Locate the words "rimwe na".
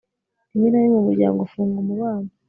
0.51-0.79